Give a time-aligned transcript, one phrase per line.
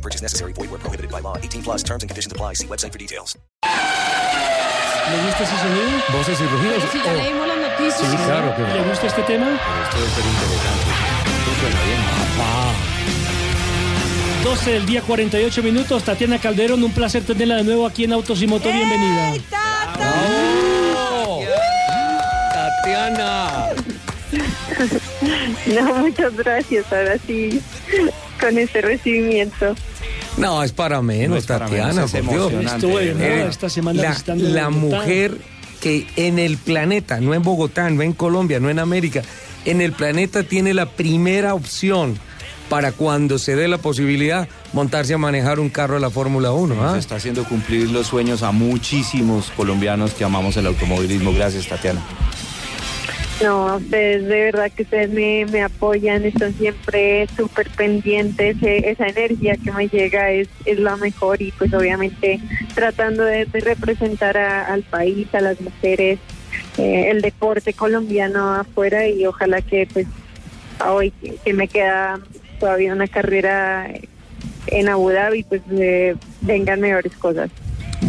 [0.00, 0.54] No purchase necessary.
[0.54, 1.36] Void where prohibited by law.
[1.36, 2.54] 18 plus terms and conditions apply.
[2.54, 3.36] See website for details.
[5.10, 5.90] ¿Le gusta ese sonido?
[6.16, 6.82] Voces y rugidos.
[6.90, 8.10] Si ya leímos las noticias.
[8.10, 9.60] sí, claro que ¿Le gusta este tema?
[9.84, 10.90] Esto debe ser interesante.
[11.36, 12.00] Esto suena bien.
[12.38, 12.72] Papá.
[14.44, 16.02] 12 del día, 48 minutos.
[16.02, 18.72] Tatiana Calderón, un placer tenerla de nuevo aquí en Autos y Motor.
[18.72, 19.34] Bienvenida.
[19.98, 21.42] ¡Bravo!
[22.54, 23.68] Tatiana.
[25.66, 26.90] No, muchas gracias.
[26.90, 27.60] Ahora sí,
[28.40, 29.74] con ese recibimiento.
[30.40, 32.82] No, es para menos, No es para Tatiana, menos, es por Dios.
[33.20, 35.38] Eh, esta semana la, la mujer
[35.80, 39.22] que en el planeta, no en Bogotá, no en Colombia, no en América,
[39.64, 42.18] en el planeta tiene la primera opción
[42.68, 46.76] para cuando se dé la posibilidad montarse a manejar un carro de la Fórmula 1.
[46.82, 46.92] ¿ah?
[46.92, 51.32] Se está haciendo cumplir los sueños a muchísimos colombianos que amamos el automovilismo.
[51.34, 52.00] Gracias, Tatiana.
[53.42, 59.56] No, ustedes de verdad que ustedes me, apoyan, están siempre súper pendientes, eh, esa energía
[59.56, 62.38] que me llega es, es la mejor y pues obviamente
[62.74, 66.18] tratando de, representar a- al país, a las mujeres,
[66.76, 70.06] eh, el deporte colombiano afuera y ojalá que pues
[70.86, 72.20] hoy que me queda
[72.58, 73.90] todavía una carrera
[74.66, 77.50] en Abu Dhabi pues eh, vengan mejores cosas.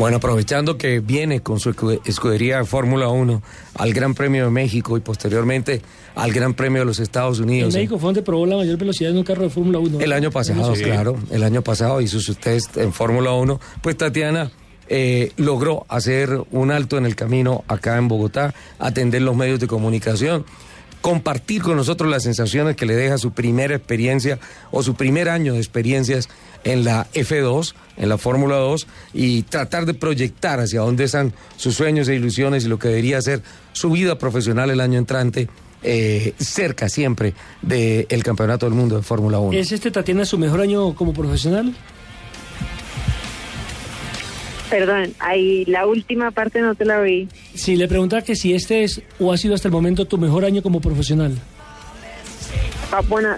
[0.02, 3.40] Bueno, aprovechando que viene con su escu- escudería de Fórmula 1
[3.76, 5.80] al Gran Premio de México y posteriormente
[6.16, 7.76] al Gran Premio de los Estados En Unidos.
[7.76, 7.78] ¿eh?
[7.78, 10.00] México fue donde probó la mayor velocidad en un carro de Fórmula 1.
[10.00, 10.86] El año pasado, Sí.
[10.86, 13.60] claro, el año pasado hizo su test en Fórmula 1.
[13.84, 14.50] Pues Tatiana
[14.90, 19.68] eh, logró hacer un alto en el camino acá en Bogotá, atender los medios de
[19.68, 20.46] comunicación,
[21.02, 24.40] compartir con nosotros las sensaciones que le deja su primera experiencia
[24.72, 26.30] o su primer año de experiencias
[26.64, 31.76] en la F2, en la Fórmula 2, y tratar de proyectar hacia dónde están sus
[31.76, 33.42] sueños e ilusiones y lo que debería ser
[33.74, 35.50] su vida profesional el año entrante.
[35.84, 39.58] eh, cerca siempre del campeonato del mundo de Fórmula 1.
[39.58, 41.74] ¿Es este, Tatiana, su mejor año como profesional?
[44.70, 47.28] Perdón, ahí la última parte no te la vi.
[47.54, 50.46] Sí, le preguntaba que si este es o ha sido hasta el momento tu mejor
[50.46, 51.38] año como profesional.
[52.92, 53.36] Ah, bueno,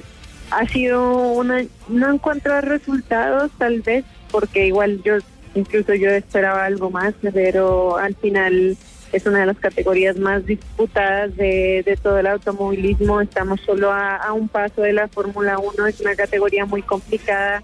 [0.51, 1.63] ha sido una...
[1.87, 5.15] No encuentro resultados tal vez, porque igual yo,
[5.55, 8.77] incluso yo esperaba algo más, pero al final
[9.11, 13.21] es una de las categorías más disputadas de, de todo el automovilismo.
[13.21, 17.63] Estamos solo a, a un paso de la Fórmula 1, es una categoría muy complicada.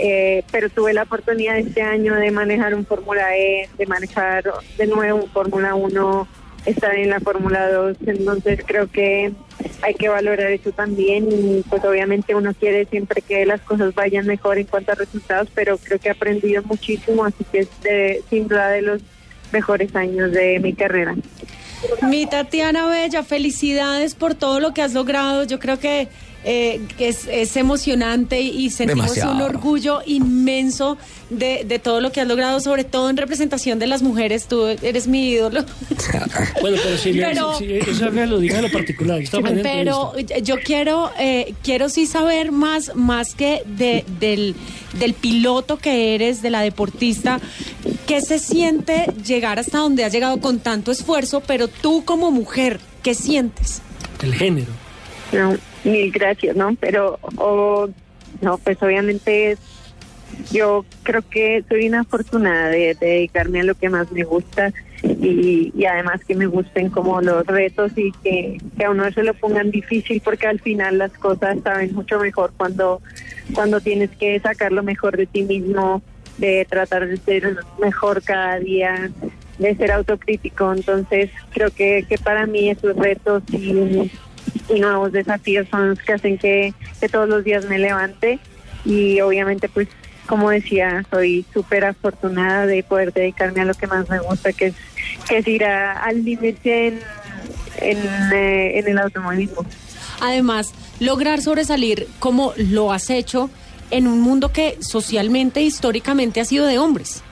[0.00, 4.44] Eh, pero tuve la oportunidad este año de manejar un Fórmula E, de manejar
[4.76, 6.28] de nuevo un Fórmula 1,
[6.66, 9.32] estar en la Fórmula 2, entonces creo que
[9.82, 14.26] hay que valorar eso también y pues obviamente uno quiere siempre que las cosas vayan
[14.26, 18.22] mejor en cuanto a resultados, pero creo que he aprendido muchísimo, así que es de-
[18.28, 19.02] sin duda de los
[19.52, 21.14] mejores años de mi carrera.
[22.02, 25.44] Mi Tatiana Bella, felicidades por todo lo que has logrado.
[25.44, 26.08] Yo creo que,
[26.44, 29.34] eh, que es, es emocionante y sentimos Demasiado.
[29.36, 30.96] un orgullo inmenso
[31.30, 34.46] de, de todo lo que has logrado, sobre todo en representación de las mujeres.
[34.46, 35.64] Tú eres mi ídolo.
[36.60, 39.20] Bueno, pero si, Pero- si- si- eso lo diga en lo particular.
[39.62, 44.54] Pero yo quiero eh, quiero sí saber más más que de, del,
[44.98, 47.40] del piloto que eres, de la deportista,
[48.08, 52.80] ¿qué se siente llegar hasta donde has llegado con tanto esfuerzo, pero tú como mujer,
[53.02, 53.82] ¿qué sientes?
[54.22, 54.72] El género.
[55.32, 55.54] No,
[55.84, 56.74] mil gracias, ¿no?
[56.80, 57.88] Pero, o-
[58.40, 59.56] no, pues obviamente
[60.50, 64.72] yo creo que soy una afortunada de, de dedicarme a lo que más me gusta
[65.02, 69.22] y, y además que me gusten como los retos y que, que a uno se
[69.22, 73.00] lo pongan difícil porque al final las cosas saben mucho mejor cuando,
[73.54, 76.02] cuando tienes que sacar lo mejor de ti mismo,
[76.38, 79.10] de tratar de ser mejor cada día,
[79.58, 80.72] de ser autocrítico.
[80.72, 84.10] Entonces creo que, que para mí esos retos y
[84.70, 88.38] y nuevos desafíos son los que hacen que, que todos los días me levante
[88.84, 89.88] y obviamente pues
[90.26, 94.66] como decía soy súper afortunada de poder dedicarme a lo que más me gusta que
[94.66, 94.74] es
[95.28, 97.00] que es ir a- al límite en,
[97.80, 97.98] en,
[98.32, 99.64] eh, en el automovilismo
[100.20, 103.50] Además, lograr sobresalir como lo has hecho
[103.90, 107.22] en un mundo que socialmente, históricamente ha sido de hombres.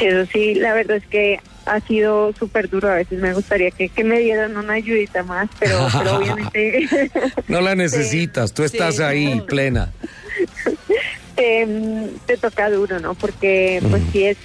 [0.00, 3.88] Eso sí la verdad es que ha sido súper duro a veces me gustaría que,
[3.90, 6.88] que me dieran una ayudita más pero, pero obviamente
[7.48, 9.44] No la necesitas, tú estás Sí, ahí no.
[9.46, 9.90] plena.
[11.36, 11.66] te,
[12.26, 13.14] te toca duro, ¿no?
[13.14, 14.36] Porque pues sí es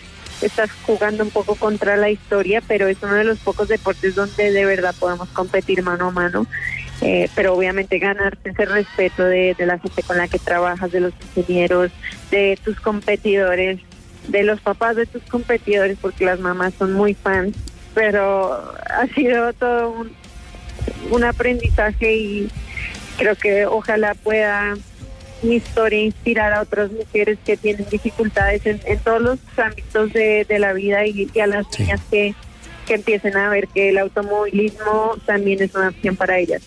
[0.41, 4.51] estás jugando un poco contra la historia, pero es uno de los pocos deportes donde
[4.51, 6.45] de verdad podemos competir mano a mano.
[7.01, 11.01] Eh, pero obviamente ganarte ese respeto de, de la gente con la que trabajas, de
[11.01, 11.91] los ingenieros,
[12.31, 13.79] de tus competidores,
[14.27, 17.55] de los papás de tus competidores, porque las mamás son muy fans,
[17.93, 20.11] pero ha sido todo un,
[21.11, 22.49] un aprendizaje y
[23.17, 24.75] creo que ojalá pueda
[25.41, 30.45] mi historia inspirar a otras mujeres que tienen dificultades en, en todos los ámbitos de,
[30.47, 31.83] de la vida y, y a las Sí.
[31.83, 32.33] niñas que,
[32.85, 36.61] que empiecen a ver que el automovilismo también es una opción para ellas.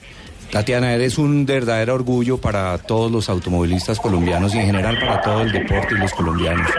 [0.51, 5.43] Tatiana, eres un verdadero orgullo para todos los automovilistas colombianos y en general para todo
[5.43, 6.71] el deporte y los colombianos.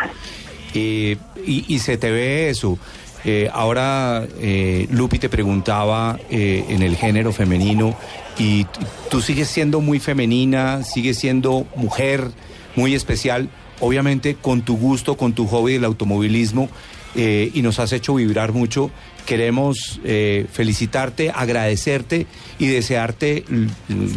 [0.74, 2.78] Eh, y, se te ve eso.
[3.26, 7.96] Eh, ahora eh, Lupi te preguntaba en el género femenino
[8.38, 8.66] y
[9.10, 12.30] tú sigues siendo muy femenina, sigues siendo mujer
[12.76, 13.50] muy especial,
[13.80, 16.70] obviamente con tu gusto, con tu hobby del automovilismo
[17.16, 18.92] eh, y nos has hecho vibrar mucho.
[19.26, 22.28] Queremos eh, felicitarte, agradecerte
[22.60, 23.44] y desearte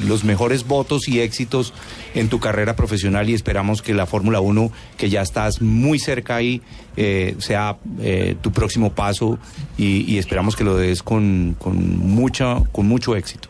[0.07, 1.75] los mejores votos y éxitos
[2.15, 6.37] en tu carrera profesional y esperamos que la Fórmula 1, que ya estás muy cerca
[6.37, 6.63] ahí,
[6.97, 9.39] eh, sea eh, tu próximo paso
[9.77, 13.49] y, y esperamos que lo des con, con, mucha, con mucho éxito.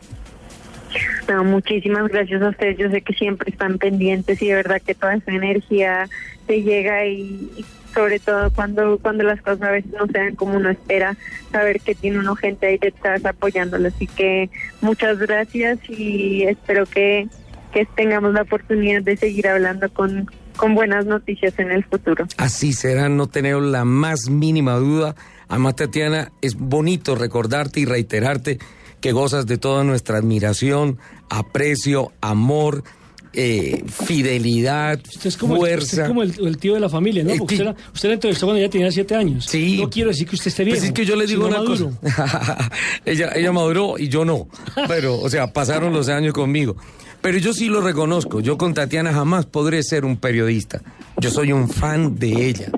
[1.29, 2.79] No, muchísimas gracias a ustedes.
[2.79, 6.09] Yo sé que siempre están pendientes y de verdad que toda esa energía
[6.47, 10.35] te llega y, y sobre todo cuando cuando las cosas a veces no se dan
[10.35, 11.17] como uno espera,
[11.53, 13.89] saber que tiene uno gente ahí detrás apoyándolo.
[13.89, 14.51] Así que
[14.81, 17.29] muchas gracias y espero que,
[17.73, 22.27] que tengamos la oportunidad de seguir hablando con, con buenas noticias en el futuro.
[22.37, 25.15] Así será, no tenemos la más mínima duda.
[25.49, 28.59] Además, Tatiana, es bonito recordarte y reiterarte
[29.01, 30.99] que gozas de toda nuestra admiración,
[31.29, 32.85] aprecio, amor,
[33.33, 35.85] eh, fidelidad, Usted es como, el, fuerza.
[35.87, 37.31] usted es como el, el tío de la familia, ¿no?
[37.31, 39.47] Eh, Porque usted, la, usted la entrevistó cuando ella tenía siete años.
[39.47, 39.79] Sí.
[39.81, 40.77] No quiero decir que usted esté bien.
[40.77, 41.91] Pues es que yo le digo una cosa.
[43.05, 44.49] ella, ella maduró y yo no.
[44.89, 46.77] Pero, o sea, pasaron los años conmigo.
[47.21, 48.41] Pero yo sí lo reconozco.
[48.41, 50.81] Yo con Tatiana jamás podré ser un periodista.
[51.19, 52.71] Yo soy un fan de ella.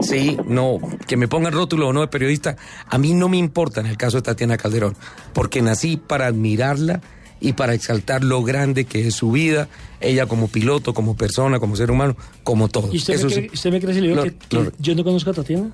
[0.00, 2.56] Sí, no, que me pongan rótulo o no de periodista,
[2.86, 4.94] a mí no me importa en el caso de Tatiana Calderón,
[5.32, 7.00] porque nací para admirarla
[7.40, 9.68] y para exaltar lo grande que es su vida,
[10.00, 12.90] ella como piloto, como persona, como ser humano, como todo.
[12.92, 13.40] ¿Y usted, Eso me sí.
[13.40, 15.34] cree, usted me cree si le digo Lo- que, que lo- yo no conozco a
[15.34, 15.70] Tatiana?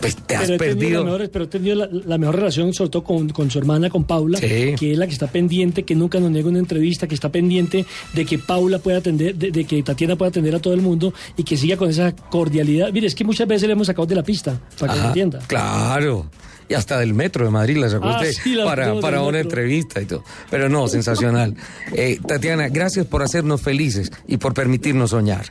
[0.00, 1.02] pues te has pero perdido.
[1.02, 4.04] mejor, pero he tenido la, la mejor relación, sobre todo con, con su hermana, con
[4.04, 4.74] Paula, Sí.
[4.78, 7.86] que es la que está pendiente, que nunca nos niega una entrevista, que está pendiente
[8.12, 11.14] de que Paula pueda atender, de, de que Tatiana pueda atender a todo el mundo
[11.38, 12.92] y que siga con esa cordialidad.
[12.92, 15.38] Mire, es que muchas veces le hemos sacado de la pista, para que me entienda.
[15.46, 16.26] Claro.
[16.68, 19.40] Y hasta del metro de Madrid la sacó Ah, usted sí, la para, para una
[19.40, 20.24] entrevista y todo.
[20.50, 21.54] Pero no, sensacional.
[21.96, 25.44] Eh, Tatiana, gracias por hacernos felices y por permitirnos soñar.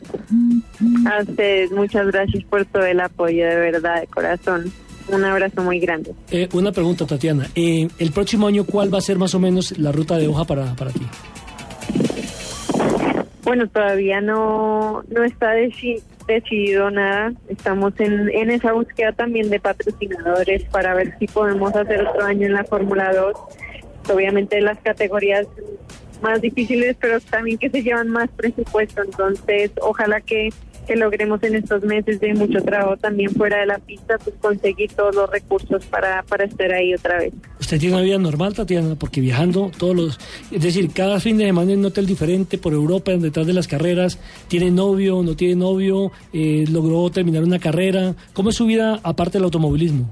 [1.06, 4.72] A ustedes muchas gracias por todo el apoyo, de verdad, de corazón.
[5.08, 6.14] Un abrazo muy grande.
[6.32, 7.48] Eh, una pregunta, Tatiana.
[7.56, 10.46] Eh, el próximo año, ¿cuál va a ser más o menos la ruta de hoja
[10.46, 11.02] para, para ti?
[13.44, 15.52] Bueno, todavía no, no está
[16.28, 17.34] decidido nada.
[17.50, 22.48] Estamos en, en esa búsqueda también de patrocinadores para ver si podemos hacer otro año
[22.48, 23.34] en la Fórmula 2.
[24.10, 25.48] Obviamente las categorías
[26.22, 29.04] más difíciles, pero también que se llevan más presupuesto.
[29.04, 30.50] Entonces, ojalá que,
[30.86, 34.92] que logremos en estos meses de mucho trabajo también fuera de la pista, pues conseguir
[34.94, 37.34] todos los recursos para, para estar ahí otra vez.
[37.60, 38.96] ¿Usted tiene una vida normal, Tatiana?
[38.96, 40.20] Porque viajando todos los...
[40.52, 43.68] Es decir, cada fin de semana en un hotel diferente por Europa, detrás de las
[43.68, 44.20] carreras.
[44.48, 46.12] ¿Tiene novio, no tiene novio?
[46.34, 48.16] Eh, ¿Logró terminar una carrera?
[48.34, 50.10] ¿Cómo es su vida aparte del automovilismo?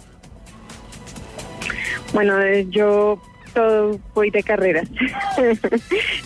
[2.14, 3.22] Bueno, eh, yo
[3.54, 4.88] todo voy de carreras.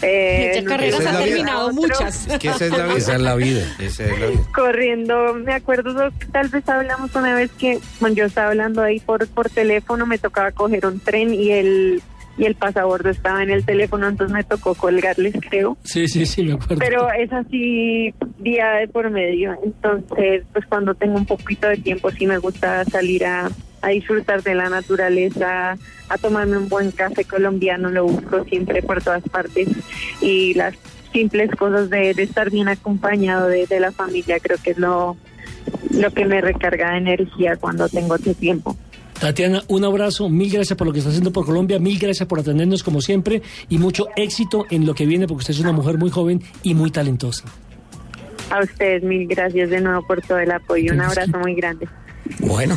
[0.01, 1.35] Eh, no carreras esa ha es la vida.
[1.35, 2.27] terminado Otro, muchas.
[2.27, 2.97] Es que esa es la vida.
[2.97, 3.75] Esa es la vida.
[3.79, 4.41] Esa es la vida.
[4.53, 9.27] Corriendo, me acuerdo, tal vez hablamos una vez que bueno, yo estaba hablando ahí por,
[9.27, 12.01] por teléfono, me tocaba coger un tren y el
[12.37, 15.77] y el pasabordo estaba en el teléfono, entonces me tocó colgarles, creo.
[15.83, 16.77] Sí, sí, sí, me acuerdo.
[16.79, 22.11] Pero es así día de por medio, entonces pues cuando tengo un poquito de tiempo
[22.11, 23.49] sí me gusta salir a,
[23.85, 25.77] a disfrutar de la naturaleza,
[26.09, 29.67] a tomarme un buen café colombiano, lo busco siempre por todas partes
[30.21, 30.73] y las
[31.13, 35.15] simples cosas de, de estar bien acompañado de, de la familia creo que es lo,
[35.91, 38.75] lo que me recarga de energía cuando tengo ese tiempo.
[39.19, 42.39] Tatiana, un abrazo, mil gracias por lo que está haciendo por Colombia, mil gracias por
[42.39, 45.99] atendernos como siempre y mucho éxito en lo que viene porque usted es una mujer
[45.99, 47.45] muy joven y muy talentosa.
[48.49, 51.87] A ustedes mil gracias de nuevo por todo el apoyo, un abrazo muy grande.
[52.39, 52.75] Bueno.